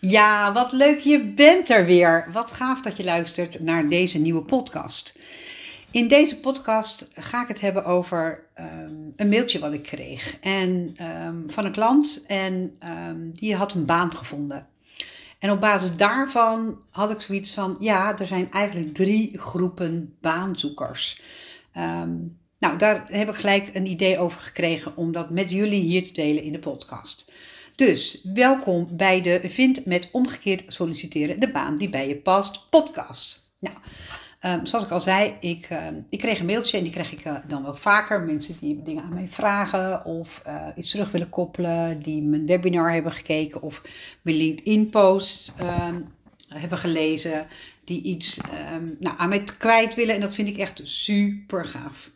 [0.00, 2.28] Ja, wat leuk, je bent er weer.
[2.32, 5.18] Wat gaaf dat je luistert naar deze nieuwe podcast.
[5.90, 10.92] In deze podcast ga ik het hebben over ehm, een mailtje wat ik kreeg en,
[10.96, 12.24] ehm, van een klant.
[12.26, 14.66] En um, die had een baan gevonden.
[15.38, 21.20] En op basis daarvan had ik zoiets van: ja, er zijn eigenlijk drie groepen baanzoekers.
[22.58, 26.12] nou, daar heb ik gelijk een idee over gekregen om dat met jullie hier te
[26.12, 27.27] delen in de podcast.
[27.78, 33.40] Dus welkom bij de Vind met omgekeerd solliciteren de baan die bij je past podcast.
[33.58, 33.76] Nou,
[34.58, 37.24] um, zoals ik al zei, ik, uh, ik kreeg een mailtje en die krijg ik
[37.24, 38.20] uh, dan wel vaker.
[38.20, 42.92] Mensen die dingen aan mij vragen of uh, iets terug willen koppelen, die mijn webinar
[42.92, 43.82] hebben gekeken of
[44.22, 46.08] mijn LinkedIn-post um,
[46.48, 47.46] hebben gelezen,
[47.84, 48.40] die iets
[48.98, 50.14] nou, aan mij kwijt willen.
[50.14, 52.10] En dat vind ik echt super gaaf.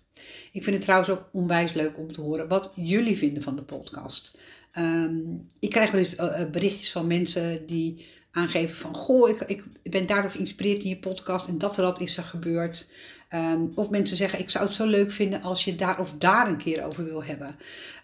[0.53, 3.63] Ik vind het trouwens ook onwijs leuk om te horen wat jullie vinden van de
[3.63, 4.39] podcast.
[4.79, 8.95] Um, ik krijg wel eens uh, berichtjes van mensen die aangeven van...
[8.95, 9.41] Goh, ik,
[9.83, 12.91] ik ben daardoor geïnspireerd in je podcast en dat er dat is er gebeurd.
[13.35, 16.49] Um, of mensen zeggen, ik zou het zo leuk vinden als je daar of daar
[16.49, 17.57] een keer over wil hebben.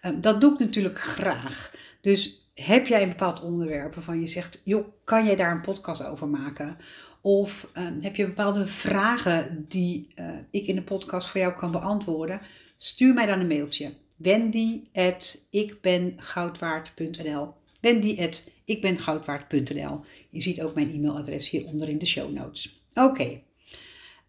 [0.06, 1.73] Um, dat doe ik natuurlijk graag.
[2.01, 4.62] Dus heb jij een bepaald onderwerp waarvan je zegt...
[4.65, 6.77] joh, kan jij daar een podcast over maken?
[7.21, 7.69] Of
[8.00, 12.41] heb je bepaalde vragen die uh, ik in de podcast voor jou kan beantwoorden?
[12.77, 20.91] Stuur mij dan een mailtje wendy at ikbengoudwaard.nl wendy at ikbengoudwaard.nl Je ziet ook mijn
[20.91, 22.83] e-mailadres hieronder in de show notes.
[22.95, 23.41] Oké,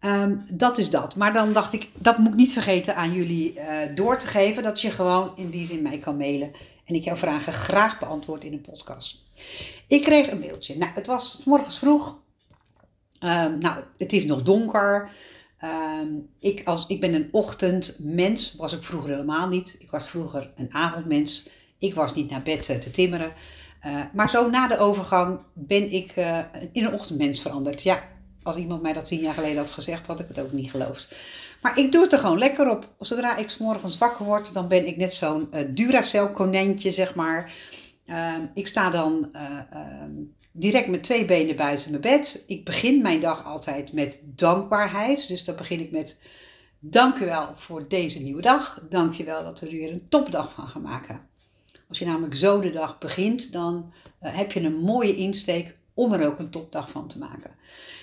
[0.00, 1.16] um, dat is dat.
[1.16, 4.62] Maar dan dacht ik, dat moet ik niet vergeten aan jullie uh, door te geven.
[4.62, 6.52] Dat je gewoon in die zin mij kan mailen.
[6.84, 9.22] En ik jouw vragen graag beantwoord in een podcast.
[9.86, 10.76] Ik kreeg een mailtje.
[10.76, 12.18] Nou, het was morgens vroeg.
[13.24, 15.10] Um, nou, het is nog donker.
[15.64, 19.76] Um, ik, als, ik ben een ochtendmens, was ik vroeger helemaal niet.
[19.78, 21.48] Ik was vroeger een avondmens.
[21.78, 23.32] Ik was niet naar bed uh, te timmeren.
[23.86, 26.38] Uh, maar zo na de overgang ben ik uh,
[26.72, 27.82] in een ochtendmens veranderd.
[27.82, 28.08] Ja,
[28.42, 31.14] als iemand mij dat tien jaar geleden had gezegd, had ik het ook niet geloofd.
[31.62, 32.88] Maar ik doe het er gewoon lekker op.
[32.98, 37.52] Zodra ik s morgens wakker word, dan ben ik net zo'n Duracell konijntje, zeg maar.
[38.10, 40.12] Ehm, ik sta dan ehm,
[40.52, 42.42] direct met twee benen buiten mijn bed.
[42.46, 45.28] Ik begin mijn dag altijd met dankbaarheid.
[45.28, 46.18] Dus dan begin ik met
[46.78, 48.86] dank u wel voor deze nieuwe dag.
[48.88, 51.20] Dank je wel dat we er weer een topdag van gaan maken.
[51.88, 56.12] Als je namelijk zo de dag begint, dan uh, heb je een mooie insteek om
[56.12, 57.50] er ook een topdag van te maken.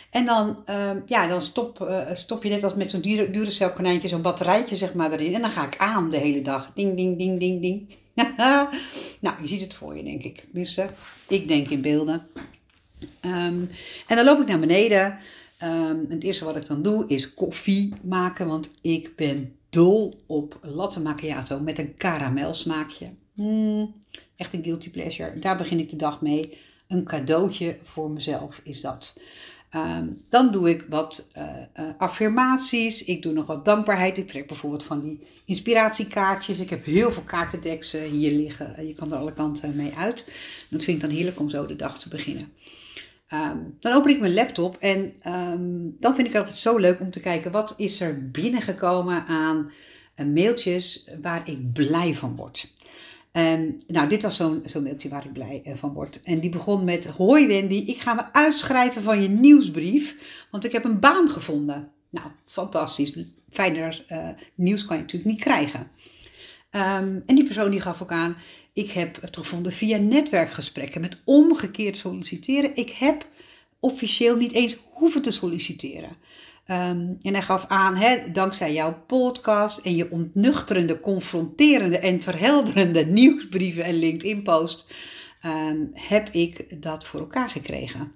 [0.09, 4.07] En dan, uh, ja, dan stop, uh, stop je net als met zo'n Duracell konijntje
[4.07, 5.33] zo'n batterijtje zeg maar erin.
[5.33, 6.71] En dan ga ik aan de hele dag.
[6.73, 7.95] Ding, ding, ding, ding, ding.
[9.19, 10.35] nou, je ziet het voor je, denk ik.
[10.39, 10.89] Tenminste,
[11.27, 12.27] ik denk in beelden.
[13.25, 13.69] Um,
[14.07, 15.17] en dan loop ik naar beneden.
[15.57, 20.59] En het eerste wat ik dan doe is koffie maken, want ik ben dol op
[20.61, 23.09] latte macchiato met een karamelsmaakje.
[23.33, 23.93] Mm,
[24.35, 25.39] echt een guilty pleasure.
[25.39, 26.57] Daar begin ik de dag mee.
[26.87, 29.19] Een cadeautje voor mezelf is dat.
[29.77, 31.43] Um, dan doe ik wat uh,
[31.79, 33.03] uh, affirmaties.
[33.03, 34.17] Ik doe nog wat dankbaarheid.
[34.17, 36.59] Ik trek bijvoorbeeld van die inspiratiekaartjes.
[36.59, 38.87] Ik heb heel veel kaartendeks uh, hier liggen.
[38.87, 40.25] Je kan er alle kanten mee uit.
[40.69, 42.51] Dat vind ik dan heerlijk om zo de dag te beginnen.
[43.33, 47.11] Um, dan open ik mijn laptop en um, dan vind ik altijd zo leuk om
[47.11, 49.71] te kijken wat is er binnengekomen aan
[50.25, 52.73] mailtjes waar ik blij van word.
[53.37, 56.21] Um, nou, dit was zo'n mailtje waar ik blij uh, van word.
[56.23, 60.15] En die begon met: Hoi Wendy, ik ga me uitschrijven van je nieuwsbrief,
[60.51, 61.91] want ik heb een baan gevonden.
[62.09, 63.13] Nou, fantastisch.
[63.49, 65.79] Fijner uh, nieuws kan je natuurlijk niet krijgen.
[65.79, 68.35] Um, en die persoon die gaf ook aan:
[68.73, 72.75] Ik heb het gevonden via netwerkgesprekken met omgekeerd solliciteren.
[72.75, 73.27] Ik heb
[73.79, 76.09] officieel niet eens hoeven te solliciteren.
[76.71, 83.05] Um, en hij gaf aan, hè, dankzij jouw podcast en je ontnuchterende, confronterende en verhelderende
[83.19, 84.93] nieuwsbrieven en LinkedIn-post,
[85.45, 88.11] um, heb ik dat voor elkaar gekregen.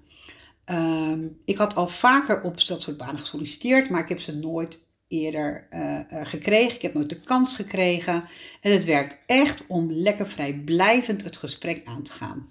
[0.70, 4.90] Um, ik had al vaker op dat soort banen gesolliciteerd, maar ik heb ze nooit
[5.08, 6.74] eerder uh, uh, gekregen.
[6.74, 8.24] Ik heb nooit de kans gekregen.
[8.60, 12.48] En het werkt echt om lekker vrijblijvend het gesprek aan te gaan.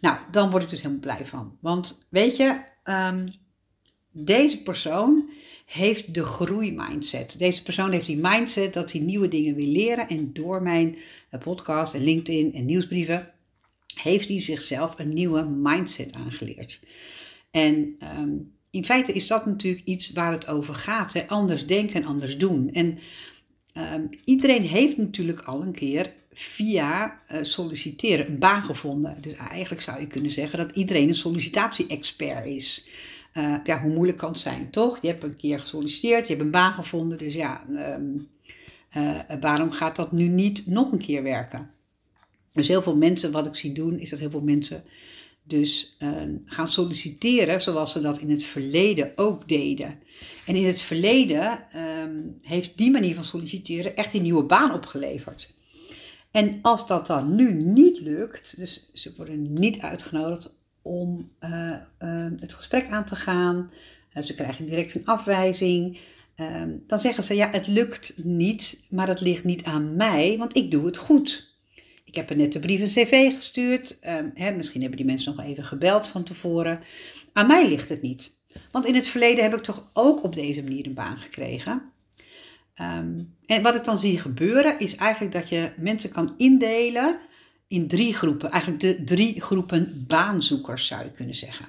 [0.00, 1.56] Nou, dan word ik dus helemaal blij van.
[1.60, 2.60] Want weet je,
[4.12, 5.30] deze persoon
[5.68, 7.38] heeft de groeimindset.
[7.38, 10.08] Deze persoon heeft die mindset dat hij nieuwe dingen wil leren.
[10.08, 10.96] En door mijn
[11.30, 13.32] eh, podcast en LinkedIn en nieuwsbrieven
[13.94, 16.80] heeft hij zichzelf een nieuwe mindset aangeleerd.
[17.50, 21.12] En um, in feite is dat natuurlijk iets waar het over gaat.
[21.12, 21.26] Hè?
[21.26, 22.70] Anders denken en anders doen.
[22.70, 22.98] En
[23.94, 29.16] um, iedereen heeft natuurlijk al een keer via uh, solliciteren een baan gevonden.
[29.20, 32.86] Dus eigenlijk zou je kunnen zeggen dat iedereen een sollicitatie-expert is.
[33.34, 34.98] Uh, ja, hoe moeilijk kan het zijn, toch?
[35.00, 38.28] Je hebt een keer gesolliciteerd, je hebt een baan gevonden, dus ja, um,
[38.96, 41.70] uh, waarom gaat dat nu niet nog een keer werken?
[42.52, 44.84] Dus heel veel mensen, wat ik zie doen, is dat heel veel mensen
[45.42, 45.96] dus
[46.44, 49.98] gaan solliciteren zoals ze dat in het verleden ook deden.
[50.46, 55.56] En in het verleden um, heeft die manier van solliciteren echt een nieuwe baan opgeleverd.
[56.30, 61.50] En als dat dan nu niet lukt, dus ze worden niet uitgenodigd om uh,
[61.98, 63.70] uh, het gesprek aan te gaan,
[64.16, 65.98] uh, ze krijgen direct een afwijzing,
[66.34, 70.56] ehm, dan zeggen ze ja, het lukt niet, maar het ligt niet aan mij, want
[70.56, 71.56] ik doe het goed.
[72.04, 75.34] Ik heb er net de brief en cv gestuurd, ehm, hè, misschien hebben die mensen
[75.36, 76.80] nog even gebeld van tevoren.
[77.32, 78.36] Aan mij ligt het niet.
[78.70, 81.82] Want in het verleden heb ik toch ook op deze manier een baan gekregen.
[82.80, 87.18] Um, en wat ik dan zie gebeuren is eigenlijk dat je mensen kan indelen
[87.68, 88.50] in drie groepen.
[88.50, 91.66] Eigenlijk de drie groepen baanzoekers zou je kunnen zeggen.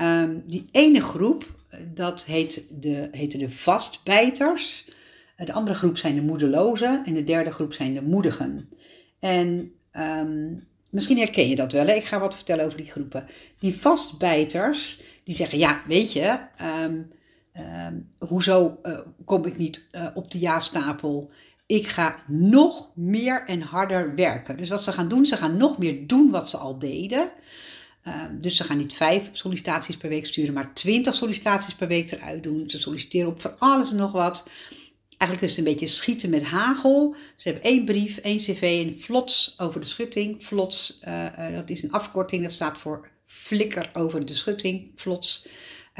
[0.00, 1.54] Um, die ene groep,
[1.94, 4.88] dat heet de, heette de vastbijters.
[5.36, 8.68] De andere groep zijn de moedelozen en de derde groep zijn de moedigen.
[9.18, 11.86] En um, misschien herken je dat wel.
[11.86, 11.94] Hè?
[11.94, 13.26] Ik ga wat vertellen over die groepen.
[13.58, 16.38] Die vastbijters, die zeggen, ja, weet je,
[17.58, 21.30] um, hoezo uh, kom ik niet uh, op de ja-stapel?
[21.66, 24.56] Ik ga nog meer en harder werken.
[24.56, 27.30] Dus wat ze gaan doen, ze gaan nog meer doen wat ze al deden.
[28.06, 32.10] Um, dus ze gaan niet vijf sollicitaties per week sturen, maar twintig sollicitaties per week
[32.10, 32.70] eruit doen.
[32.70, 34.48] Ze solliciteren op voor alles en nog wat.
[35.16, 37.14] Eigenlijk is het een beetje schieten met hagel.
[37.36, 40.42] Ze hebben één brief, één cv en flots over de schutting.
[40.42, 44.90] Flots, uh, dat is een afkorting, dat staat voor flikker over de schutting.
[44.94, 45.46] Flots.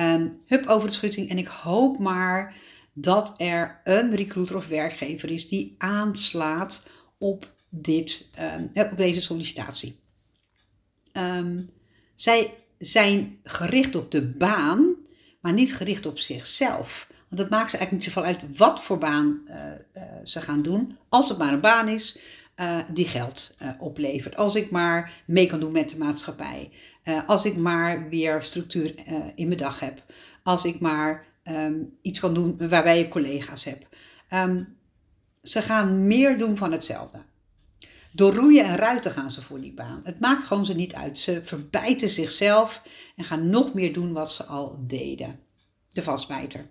[0.00, 1.30] Um, hup over de schutting.
[1.30, 2.56] En ik hoop maar
[2.92, 6.86] dat er een recruiter of werkgever is die aanslaat
[7.18, 10.00] op, dit, um, op deze sollicitatie.
[11.12, 11.70] Um,
[12.14, 14.96] zij zijn gericht op de baan,
[15.40, 17.10] maar niet gericht op zichzelf.
[17.28, 19.54] Want het maakt ze eigenlijk niet zoveel uit wat voor baan uh,
[19.96, 20.96] uh, ze gaan doen.
[21.08, 22.18] Als het maar een baan is
[22.60, 24.36] uh, die geld oplevert.
[24.36, 26.70] Als ik maar mee kan doen met de maatschappij.
[27.26, 28.94] als ik maar weer structuur
[29.34, 30.02] in mijn dag heb.
[30.42, 33.86] Als ik maar um, iets kan doen waarbij je collega's hebt.
[34.34, 34.76] Um,
[35.42, 37.18] ze gaan meer doen van hetzelfde.
[38.12, 40.00] Door roeien en ruiten gaan ze voor die baan.
[40.04, 41.18] Het maakt gewoon ze niet uit.
[41.18, 42.82] Ze verbijten zichzelf
[43.16, 45.40] en gaan nog meer doen wat ze al deden
[45.90, 46.66] de vastbijter.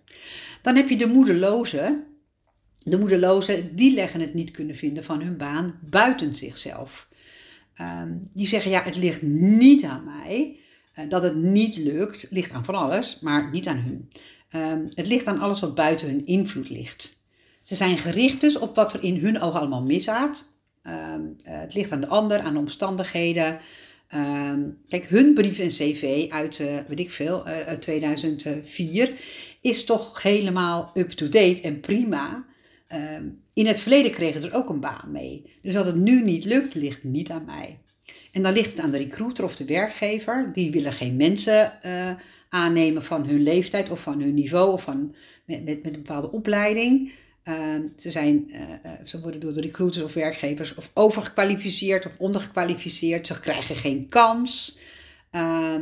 [0.62, 2.06] Dan heb je de moedelozen.
[2.90, 7.08] De moedelozen, die leggen het niet kunnen vinden van hun baan buiten zichzelf.
[7.82, 10.60] Um, die zeggen, ja, het ligt niet aan mij.
[11.00, 14.10] Uh, dat het niet lukt, ligt aan van alles, maar niet aan hun.
[14.62, 17.24] Um, het ligt aan alles wat buiten hun invloed ligt.
[17.64, 20.48] Ze zijn gericht dus op wat er in hun ogen allemaal misgaat.
[20.84, 23.60] Um, uh, het ligt aan de ander, aan de omstandigheden.
[24.88, 29.14] Kijk, hun brief en cv uit, uh, weet ik veel, uh, uit 2004
[29.62, 32.46] is toch helemaal up-to-date en prima.
[32.94, 35.54] Um, in het verleden kregen er ook een baan mee.
[35.62, 37.80] Dus dat het nu niet lukt, ligt niet aan mij.
[38.32, 40.50] En dan ligt het aan de recruiter of de werkgever.
[40.54, 42.10] Die willen geen mensen uh,
[42.50, 46.32] aannemen van hun leeftijd of van hun niveau of van, met, met, met een bepaalde
[46.32, 47.12] opleiding.
[47.44, 47.56] Uh,
[47.96, 48.60] ze, zijn, uh,
[49.04, 53.28] ze worden door de recruiters of werkgevers of overgekwalificeerd of ondergekwalificeerd.
[53.28, 54.78] Ze krijgen geen kans.
[55.32, 55.76] Uh,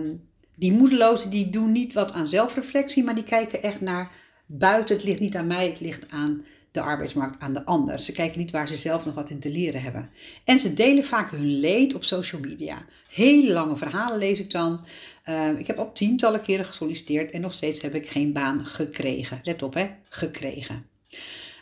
[0.55, 4.11] die moedelozen die doen niet wat aan zelfreflectie, maar die kijken echt naar
[4.45, 4.95] buiten.
[4.95, 6.45] Het ligt niet aan mij, het ligt aan
[6.75, 7.99] de arbeidsmarkt, aan de ander.
[7.99, 10.09] Ze kijken niet waar ze zelf nog wat in te leren hebben.
[10.43, 12.85] En ze delen vaak hun leed op social media.
[13.09, 14.85] Hele lange verhalen lees ik dan.
[15.29, 19.39] Uh, ik heb al tientallen keren gesolliciteerd en nog steeds heb ik geen baan gekregen.
[19.43, 20.85] Let op hè, gekregen.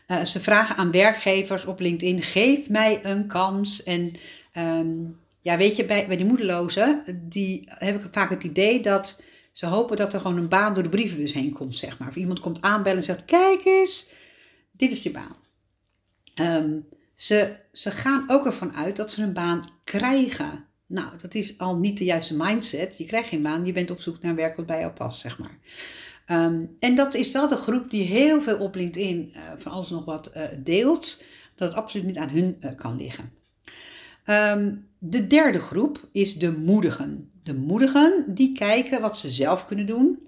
[0.07, 3.83] Uh, ze vragen aan werkgevers op LinkedIn: geef mij een kans.
[3.83, 4.11] En
[4.57, 9.21] um, ja, weet je, bij, bij die moedelozen, die heb ik vaak het idee dat
[9.51, 12.07] ze hopen dat er gewoon een baan door de brievenbus heen komt, zeg maar.
[12.07, 14.09] Of iemand komt aanbellen en zegt: kijk eens,
[14.73, 15.35] dit is je baan.
[16.63, 20.65] Um, ze, ze gaan ook ervan uit dat ze een baan krijgen.
[20.85, 22.97] Nou, dat is al niet de juiste mindset.
[22.97, 25.39] Je krijgt geen baan, je bent op zoek naar werk wat bij jou past, zeg
[25.39, 25.57] maar.
[26.27, 29.89] Um, en dat is wel de groep die heel veel op LinkedIn uh, van alles
[29.89, 31.23] nog wat uh, deelt,
[31.55, 33.31] dat het absoluut niet aan hun uh, kan liggen.
[34.25, 37.31] Um, de derde groep is de moedigen.
[37.43, 40.27] De moedigen die kijken wat ze zelf kunnen doen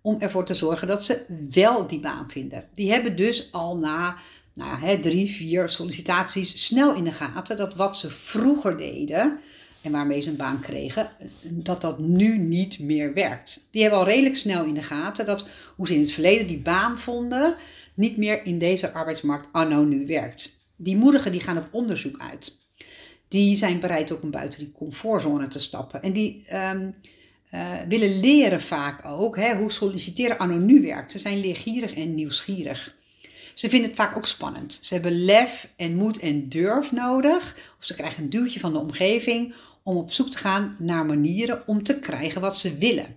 [0.00, 2.64] om ervoor te zorgen dat ze wel die baan vinden.
[2.74, 4.16] Die hebben dus al na
[4.54, 9.38] nou, hè, drie, vier sollicitaties snel in de gaten dat wat ze vroeger deden,
[9.82, 11.08] en waarmee ze een baan kregen,
[11.50, 13.64] dat dat nu niet meer werkt.
[13.70, 16.58] Die hebben al redelijk snel in de gaten dat hoe ze in het verleden die
[16.58, 17.54] baan vonden,
[17.94, 20.60] niet meer in deze arbeidsmarkt anno nu werkt.
[20.76, 22.56] Die moedigen die gaan op onderzoek uit.
[23.28, 26.02] Die zijn bereid ook om buiten die comfortzone te stappen.
[26.02, 26.94] En die um,
[27.54, 31.12] uh, willen leren vaak ook hè, hoe solliciteren nu werkt.
[31.12, 32.94] Ze zijn leergierig en nieuwsgierig.
[33.54, 34.78] Ze vinden het vaak ook spannend.
[34.82, 37.72] Ze hebben lef en moed en durf nodig.
[37.78, 41.62] Of ze krijgen een duwtje van de omgeving om op zoek te gaan naar manieren
[41.66, 43.16] om te krijgen wat ze willen.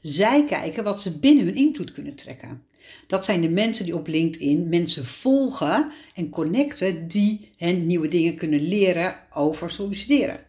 [0.00, 2.62] Zij kijken wat ze binnen hun invloed kunnen trekken.
[3.06, 8.34] Dat zijn de mensen die op LinkedIn mensen volgen en connecten die hen nieuwe dingen
[8.34, 10.40] kunnen leren over solliciteren.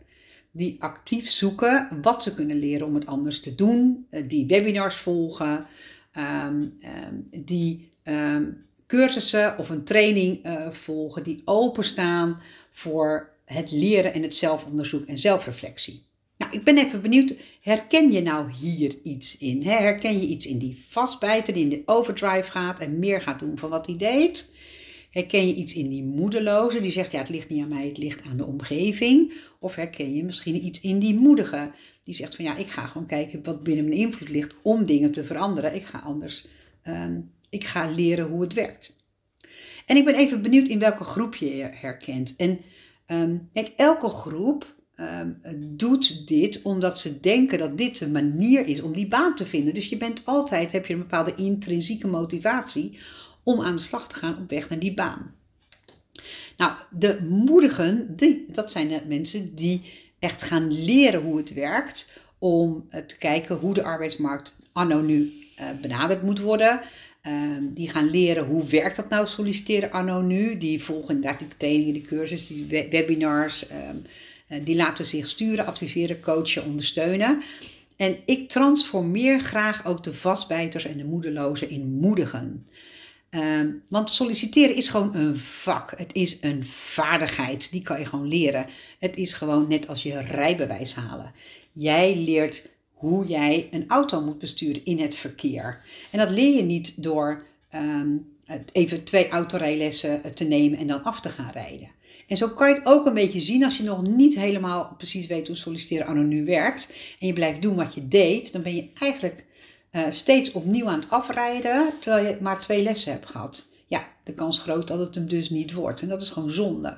[0.52, 4.96] Die actief zoeken wat ze kunnen leren om het anders te doen, eh, die webinars
[4.96, 5.66] volgen,
[6.12, 8.44] ehm, ehm, die ehm,
[8.88, 15.18] cursussen of een training uh, volgen, die openstaan voor het leren en het zelfonderzoek en
[15.18, 16.04] zelfreflectie.
[16.38, 19.64] Nou, ik ben even benieuwd, herken je nou hier iets in?
[19.64, 23.58] Herken je iets in die vastbijter die in de overdrive gaat en meer gaat doen
[23.58, 24.54] van wat hij deed?
[25.12, 27.98] Herken je iets in die moedeloze die zegt, ja, het ligt niet aan mij, het
[27.98, 29.34] ligt aan de omgeving?
[29.60, 31.72] Of herken je misschien iets in die moedige
[32.04, 35.12] die zegt van, ja, ik ga gewoon kijken wat binnen mijn invloed ligt om dingen
[35.12, 35.76] te veranderen.
[35.76, 36.48] Ik ga anders,
[36.88, 38.96] um, ik ga leren hoe het werkt.
[39.86, 42.36] En ik ben even benieuwd in welke groep je herkent.
[42.36, 42.60] En
[43.08, 45.40] um, elke groep um,
[45.78, 49.74] doet dit omdat ze denken dat dit de manier is om die baan te vinden.
[49.74, 53.00] Dus je bent altijd, heb je een bepaalde intrinsieke motivatie
[53.44, 55.36] om aan de slag te gaan op weg naar die baan.
[56.58, 59.82] Nou, de moedigen, die, dat zijn de mensen die
[60.20, 62.10] echt gaan leren hoe het werkt.
[62.40, 66.82] Om eh, te kijken hoe de arbeidsmarkt anno nu uh, benaderd moet worden.
[67.28, 70.58] Um, die gaan leren hoe werkt dat nou solliciteren anno nu.
[70.58, 73.66] Die volgen inderdaad die trainingen, die cursussen, die webinars.
[73.70, 74.02] Um,
[74.50, 77.42] uh, die laten zich sturen, adviseren, coachen, ondersteunen.
[77.96, 82.66] En ik transformeer graag ook de vastbijters en de moedelozen in moedigen.
[83.36, 85.94] Um, want solliciteren is gewoon een vak.
[85.98, 87.72] Het is een vaardigheid.
[87.72, 88.66] Die kan je gewoon leren.
[89.00, 91.34] Het is gewoon net als je rijbewijs halen.
[91.72, 95.82] Jij leert hoe jij een auto moet besturen in het verkeer.
[96.12, 97.46] En dat leer je niet door
[97.76, 98.28] um,
[98.72, 101.92] even twee autorijlessen te nemen en dan af te gaan rijden.
[102.28, 105.28] En zo kan je het ook een beetje zien als je nog niet helemaal precies
[105.28, 106.94] weet hoe solliciteren anoniem werkt.
[107.20, 109.46] En je blijft doen wat je deed, dan ben je eigenlijk
[109.92, 113.68] uh, steeds opnieuw aan het afrijden, terwijl je maar twee lessen hebt gehad.
[113.88, 116.02] Ja, de kans groot dat het hem dus niet wordt.
[116.02, 116.98] En dat is gewoon zonde.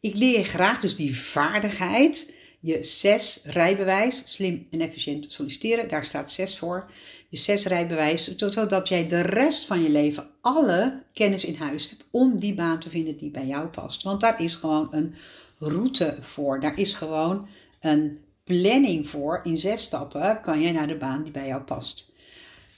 [0.00, 6.04] Ik leer je graag dus die vaardigheid, je zes rijbewijs, slim en efficiënt solliciteren, daar
[6.04, 6.90] staat zes voor.
[7.28, 12.04] Je zes rijbewijs, zodat jij de rest van je leven alle kennis in huis hebt
[12.10, 14.02] om die baan te vinden die bij jou past.
[14.02, 15.14] Want daar is gewoon een
[15.58, 16.60] route voor.
[16.60, 17.48] Daar is gewoon
[17.80, 18.18] een
[18.60, 19.40] planning voor.
[19.42, 22.12] In zes stappen kan jij naar de baan die bij jou past.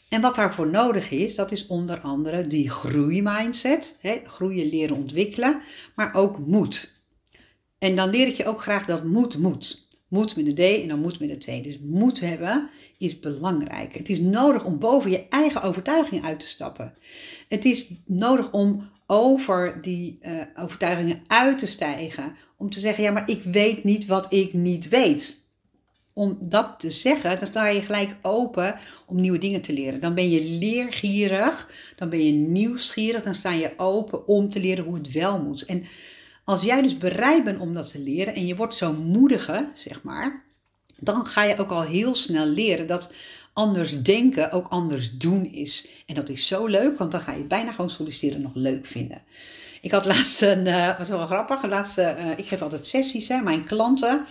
[0.08, 3.96] En wat daarvoor nodig is, dat is onder andere die groeimindset.
[4.00, 5.60] Hè, groeien, leren, ontwikkelen.
[5.94, 6.92] Maar ook moed.
[7.78, 9.86] En dan leer ik je ook graag dat moed moet.
[10.08, 11.64] Moed met de D en dan moed met de T.
[11.64, 13.94] Dus moed hebben is belangrijk.
[13.94, 16.94] Het is nodig om boven je eigen overtuiging uit te stappen.
[17.48, 22.36] Het is nodig om over die uh, overtuigingen uit te stijgen.
[22.56, 25.43] Om te zeggen, ja, maar ik weet niet wat ik niet weet
[26.14, 30.00] om dat te zeggen, dan sta je gelijk open om nieuwe dingen te leren.
[30.00, 34.84] Dan ben je leergierig, dan ben je nieuwsgierig, dan sta je open om te leren
[34.84, 35.64] hoe het wel moet.
[35.64, 35.84] En
[36.44, 40.02] als jij dus bereid bent om dat te leren en je wordt zo moedige, zeg
[40.02, 40.44] maar,
[40.96, 43.12] dan ga je ook al heel snel leren dat
[43.52, 45.88] anders denken ook anders doen is.
[46.06, 49.22] En dat is zo leuk, want dan ga je bijna gewoon solliciteren nog leuk vinden.
[49.80, 53.40] Ik had laatst een, uh, was wel grappig, laatst, uh, ik geef altijd sessies, hè,
[53.40, 54.26] mijn klanten.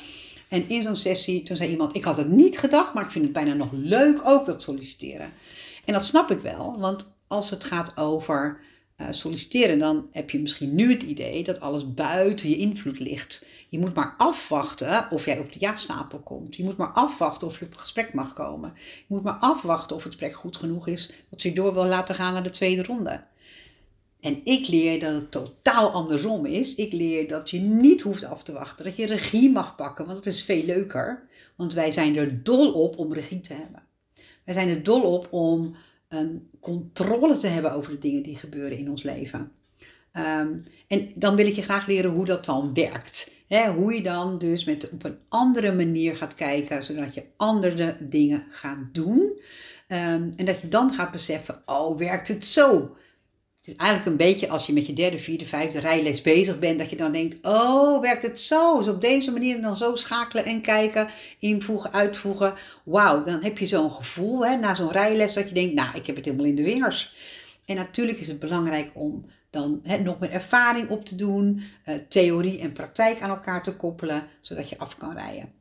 [0.53, 3.23] En in zo'n sessie, toen zei iemand, ik had het niet gedacht, maar ik vind
[3.23, 5.29] het bijna nog leuk ook, dat solliciteren.
[5.85, 8.59] En dat snap ik wel, want als het gaat over
[8.97, 13.45] uh, solliciteren, dan heb je misschien nu het idee dat alles buiten je invloed ligt.
[13.69, 16.55] Je moet maar afwachten of jij op de ja-stapel komt.
[16.55, 18.73] Je moet maar afwachten of je op gesprek mag komen.
[18.75, 22.15] Je moet maar afwachten of het gesprek goed genoeg is dat je door wil laten
[22.15, 23.21] gaan naar de tweede ronde.
[24.23, 26.75] En ik leer dat het totaal andersom is.
[26.75, 30.17] Ik leer dat je niet hoeft af te wachten, dat je regie mag pakken, want
[30.17, 31.27] het is veel leuker.
[31.55, 33.83] Want wij zijn er dol op om regie te hebben.
[34.43, 35.75] Wij zijn er dol op om
[36.07, 39.51] een controle te hebben over de dingen die gebeuren in ons leven.
[40.17, 43.31] Um, en dan wil ik je graag leren hoe dat dan werkt.
[43.75, 48.45] hoe je dan dus met, op een andere manier gaat kijken, zodat je andere dingen
[48.49, 49.19] gaat doen.
[49.87, 52.95] Um, en dat je dan gaat beseffen, oh, werkt het zo?
[53.63, 56.79] Het is eigenlijk een beetje als je met je derde, vierde, vijfde rijles bezig bent,
[56.79, 58.77] dat je dan denkt, oh, werkt het zo?
[58.77, 61.07] Dus op deze manier dan zo schakelen en kijken,
[61.39, 62.53] invoegen, uitvoegen.
[62.83, 66.05] Wauw, dan heb je zo'n gevoel hè, na zo'n rijles dat je denkt, nou, ik
[66.05, 67.13] heb het helemaal in de vingers.
[67.65, 71.95] En natuurlijk is het belangrijk om dan hè, nog meer ervaring op te doen, uh,
[72.09, 75.51] theorie en praktijk aan elkaar te koppelen, zodat je af kan rijden.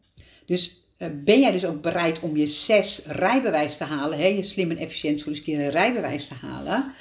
[0.47, 4.43] Dus uh, ben jij dus ook bereid om je zes rijbewijs te halen, hè, je
[4.43, 6.93] slim en efficiënt solliciteren rijbewijs te halen?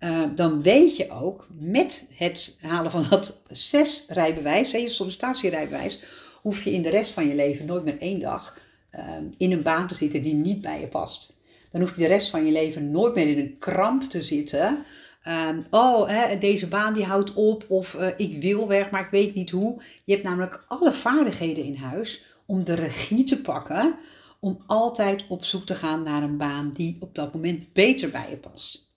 [0.00, 6.02] Uh, dan weet je ook met het halen van dat zes rijbewijs, je sollicitatierijbewijs,
[6.42, 8.58] hoef je in de rest van je leven nooit meer één dag
[8.90, 11.38] ehm, in een baan te zitten die niet bij je past.
[11.72, 14.84] Dan hoef je de rest van je leven nooit meer in een kramp te zitten.
[15.22, 19.10] Ehm, oh, hè, deze baan die houdt op of eh, ik wil weg, maar ik
[19.10, 19.82] weet niet hoe.
[20.04, 23.94] Je hebt namelijk alle vaardigheden in huis om de regie te pakken,
[24.38, 28.30] om altijd op zoek te gaan naar een baan die op dat moment beter bij
[28.30, 28.88] je past.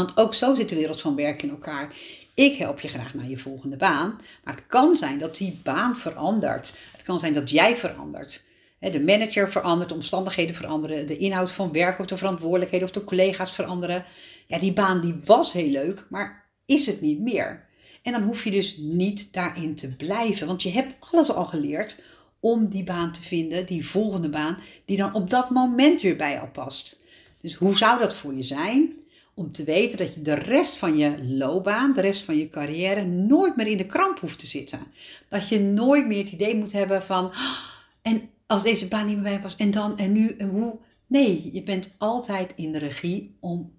[0.00, 1.96] Want ook zo zit de wereld van werk in elkaar.
[2.34, 5.96] Ik help je graag naar je volgende baan, maar het kan zijn dat die baan
[5.96, 6.72] verandert.
[6.92, 8.44] Het kan zijn dat jij verandert.
[8.78, 13.04] De manager verandert, de omstandigheden veranderen, de inhoud van werk of de verantwoordelijkheden of de
[13.04, 14.04] collega's veranderen.
[14.46, 17.66] Ja, die baan die was heel leuk, maar is het niet meer.
[18.02, 22.00] En dan hoef je dus niet daarin te blijven, want je hebt alles al geleerd
[22.40, 26.32] om die baan te vinden, die volgende baan, die dan op dat moment weer bij
[26.32, 27.02] jou past.
[27.40, 28.98] Dus hoe zou dat voor je zijn?
[29.40, 33.04] Om te weten dat je de rest van je loopbaan, de rest van je carrière,
[33.04, 34.80] nooit meer in de kramp hoeft te zitten.
[35.28, 37.58] Dat je nooit meer het idee moet hebben van, ah,
[38.02, 40.78] en als deze baan niet meer bij past, en dan, en nu, en hoe.
[41.06, 43.72] Nee, je bent altijd in de regie om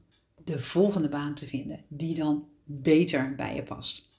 [0.44, 4.10] de volgende baan te vinden, die dan beter bij je past.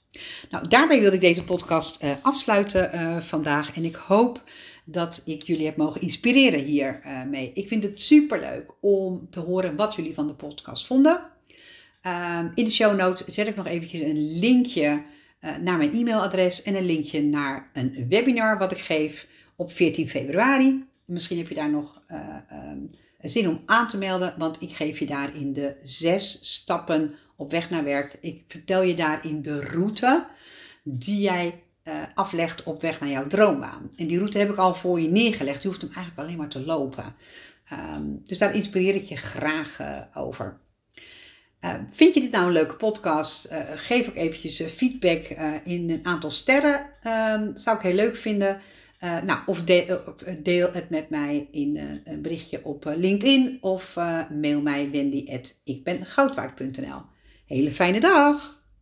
[0.49, 3.75] Nou, daarbij wil ik deze podcast uh, afsluiten uh, vandaag.
[3.75, 4.43] En ik hoop
[4.85, 7.47] dat ik jullie heb mogen inspireren hiermee.
[7.47, 11.31] Uh, ik vind het super leuk om te horen wat jullie van de podcast vonden.
[12.03, 15.01] Ehm, in de show notes zet ik nog eventjes een linkje
[15.61, 20.83] naar mijn e-mailadres en een linkje naar een webinar wat ik geef op 14 februari.
[21.05, 22.01] Misschien heb je daar nog
[22.51, 27.51] um, zin om aan te melden, want ik geef je daarin de zes stappen op
[27.51, 28.17] weg naar werk.
[28.21, 30.25] Ik vertel je daarin de route
[30.83, 33.89] die jij uh, aflegt op weg naar jouw droombaan.
[33.95, 35.61] En die route heb ik al voor je neergelegd.
[35.61, 37.15] Je hoeft hem eigenlijk alleen maar te lopen.
[37.95, 39.79] Um, dus daar inspireer ik je graag
[40.13, 40.57] over.
[41.63, 43.49] Uh, vind je dit nou een leuke podcast?
[43.75, 45.21] geef ook eventjes feedback
[45.63, 46.89] in een aantal sterren.
[47.07, 48.61] Um, zou ik heel leuk vinden.
[48.99, 53.95] Nou, of deel, het met mij in een berichtje op LinkedIn of
[54.29, 57.01] mail mij wendy.ikbengoudwaard.nl.
[57.45, 58.62] Hele fijne dag!